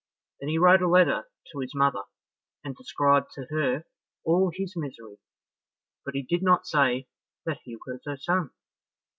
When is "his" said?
1.59-1.75, 4.51-4.73